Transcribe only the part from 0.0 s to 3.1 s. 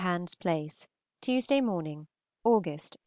23 HANS PLACE, Tuesday morning (August, 1814).